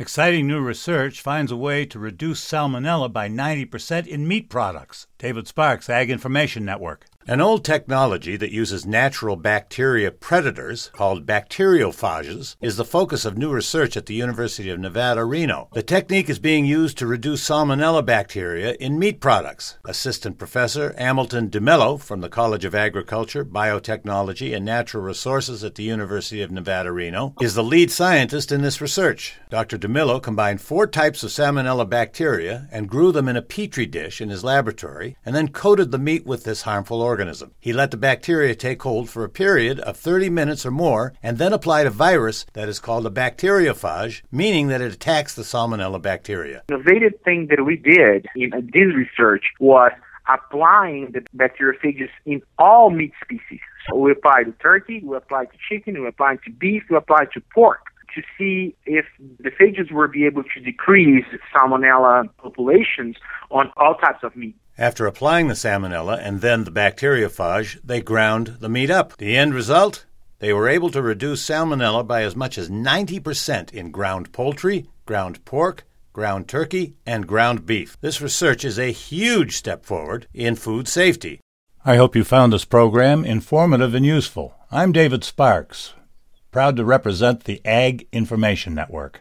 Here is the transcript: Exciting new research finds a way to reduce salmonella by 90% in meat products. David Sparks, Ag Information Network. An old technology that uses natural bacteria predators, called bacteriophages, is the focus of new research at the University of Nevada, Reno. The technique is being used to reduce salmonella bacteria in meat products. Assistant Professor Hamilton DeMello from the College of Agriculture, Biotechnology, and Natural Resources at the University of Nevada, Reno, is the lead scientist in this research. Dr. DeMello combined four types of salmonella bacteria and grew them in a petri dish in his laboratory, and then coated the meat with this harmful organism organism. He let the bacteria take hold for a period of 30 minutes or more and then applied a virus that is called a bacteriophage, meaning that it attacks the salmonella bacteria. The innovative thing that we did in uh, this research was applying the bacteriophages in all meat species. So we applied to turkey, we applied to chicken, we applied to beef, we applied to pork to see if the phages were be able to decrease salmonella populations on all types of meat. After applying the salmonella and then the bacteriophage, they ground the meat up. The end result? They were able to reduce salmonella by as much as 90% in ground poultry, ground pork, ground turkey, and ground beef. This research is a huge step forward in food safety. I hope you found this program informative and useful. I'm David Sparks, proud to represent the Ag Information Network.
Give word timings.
Exciting 0.00 0.46
new 0.46 0.60
research 0.60 1.20
finds 1.20 1.50
a 1.50 1.56
way 1.56 1.84
to 1.84 1.98
reduce 1.98 2.40
salmonella 2.40 3.12
by 3.12 3.28
90% 3.28 4.06
in 4.06 4.28
meat 4.28 4.48
products. 4.48 5.08
David 5.18 5.48
Sparks, 5.48 5.90
Ag 5.90 6.08
Information 6.08 6.64
Network. 6.64 7.06
An 7.30 7.42
old 7.42 7.62
technology 7.62 8.38
that 8.38 8.52
uses 8.52 8.86
natural 8.86 9.36
bacteria 9.36 10.10
predators, 10.10 10.90
called 10.94 11.26
bacteriophages, 11.26 12.56
is 12.62 12.78
the 12.78 12.86
focus 12.86 13.26
of 13.26 13.36
new 13.36 13.52
research 13.52 13.98
at 13.98 14.06
the 14.06 14.14
University 14.14 14.70
of 14.70 14.80
Nevada, 14.80 15.26
Reno. 15.26 15.68
The 15.74 15.82
technique 15.82 16.30
is 16.30 16.38
being 16.38 16.64
used 16.64 16.96
to 16.96 17.06
reduce 17.06 17.46
salmonella 17.46 18.06
bacteria 18.06 18.76
in 18.80 18.98
meat 18.98 19.20
products. 19.20 19.76
Assistant 19.84 20.38
Professor 20.38 20.94
Hamilton 20.96 21.50
DeMello 21.50 22.00
from 22.00 22.22
the 22.22 22.30
College 22.30 22.64
of 22.64 22.74
Agriculture, 22.74 23.44
Biotechnology, 23.44 24.56
and 24.56 24.64
Natural 24.64 25.02
Resources 25.02 25.62
at 25.62 25.74
the 25.74 25.82
University 25.82 26.40
of 26.40 26.50
Nevada, 26.50 26.90
Reno, 26.92 27.34
is 27.42 27.54
the 27.54 27.62
lead 27.62 27.90
scientist 27.90 28.50
in 28.50 28.62
this 28.62 28.80
research. 28.80 29.34
Dr. 29.50 29.76
DeMello 29.76 30.22
combined 30.22 30.62
four 30.62 30.86
types 30.86 31.22
of 31.22 31.28
salmonella 31.28 31.86
bacteria 31.86 32.68
and 32.72 32.88
grew 32.88 33.12
them 33.12 33.28
in 33.28 33.36
a 33.36 33.42
petri 33.42 33.84
dish 33.84 34.22
in 34.22 34.30
his 34.30 34.42
laboratory, 34.42 35.18
and 35.26 35.36
then 35.36 35.48
coated 35.48 35.90
the 35.90 35.98
meat 35.98 36.24
with 36.24 36.44
this 36.44 36.62
harmful 36.62 37.02
organism 37.02 37.17
organism. 37.18 37.52
He 37.58 37.72
let 37.72 37.90
the 37.90 37.96
bacteria 37.96 38.54
take 38.54 38.82
hold 38.82 39.10
for 39.10 39.24
a 39.24 39.28
period 39.28 39.80
of 39.80 39.96
30 39.96 40.30
minutes 40.30 40.64
or 40.64 40.70
more 40.70 41.12
and 41.22 41.36
then 41.38 41.52
applied 41.52 41.86
a 41.86 41.90
virus 41.90 42.46
that 42.52 42.68
is 42.68 42.78
called 42.78 43.06
a 43.06 43.10
bacteriophage, 43.10 44.22
meaning 44.30 44.68
that 44.68 44.80
it 44.80 44.92
attacks 44.92 45.34
the 45.34 45.42
salmonella 45.42 46.00
bacteria. 46.00 46.62
The 46.68 46.76
innovative 46.76 47.20
thing 47.24 47.48
that 47.48 47.64
we 47.64 47.76
did 47.76 48.26
in 48.36 48.52
uh, 48.52 48.60
this 48.60 48.94
research 48.94 49.46
was 49.58 49.90
applying 50.28 51.12
the 51.12 51.20
bacteriophages 51.36 52.10
in 52.24 52.40
all 52.58 52.90
meat 52.90 53.12
species. 53.22 53.60
So 53.88 53.96
we 53.96 54.12
applied 54.12 54.44
to 54.44 54.52
turkey, 54.52 55.00
we 55.02 55.16
applied 55.16 55.48
to 55.52 55.58
chicken, 55.68 56.00
we 56.00 56.06
applied 56.06 56.38
to 56.44 56.52
beef, 56.52 56.84
we 56.90 56.96
applied 56.96 57.32
to 57.32 57.40
pork 57.52 57.80
to 58.14 58.22
see 58.36 58.76
if 58.86 59.04
the 59.18 59.50
phages 59.50 59.90
were 59.92 60.08
be 60.08 60.26
able 60.26 60.42
to 60.42 60.60
decrease 60.60 61.24
salmonella 61.54 62.28
populations 62.38 63.16
on 63.50 63.70
all 63.76 63.94
types 63.94 64.22
of 64.22 64.34
meat. 64.36 64.56
After 64.76 65.06
applying 65.06 65.48
the 65.48 65.54
salmonella 65.54 66.18
and 66.22 66.40
then 66.40 66.64
the 66.64 66.70
bacteriophage, 66.70 67.80
they 67.82 68.00
ground 68.00 68.58
the 68.60 68.68
meat 68.68 68.90
up. 68.90 69.16
The 69.16 69.36
end 69.36 69.54
result? 69.54 70.06
They 70.38 70.52
were 70.52 70.68
able 70.68 70.90
to 70.90 71.02
reduce 71.02 71.44
salmonella 71.44 72.06
by 72.06 72.22
as 72.22 72.36
much 72.36 72.58
as 72.58 72.70
90% 72.70 73.72
in 73.72 73.90
ground 73.90 74.32
poultry, 74.32 74.88
ground 75.04 75.44
pork, 75.44 75.84
ground 76.12 76.48
turkey, 76.48 76.94
and 77.04 77.26
ground 77.26 77.66
beef. 77.66 77.96
This 78.00 78.20
research 78.20 78.64
is 78.64 78.78
a 78.78 78.92
huge 78.92 79.56
step 79.56 79.84
forward 79.84 80.28
in 80.32 80.54
food 80.54 80.86
safety. 80.86 81.40
I 81.84 81.96
hope 81.96 82.14
you 82.14 82.22
found 82.22 82.52
this 82.52 82.64
program 82.64 83.24
informative 83.24 83.94
and 83.94 84.06
useful. 84.06 84.54
I'm 84.70 84.92
David 84.92 85.24
Sparks, 85.24 85.94
proud 86.58 86.74
to 86.74 86.84
represent 86.84 87.44
the 87.44 87.64
Ag 87.64 88.08
Information 88.10 88.74
Network. 88.74 89.20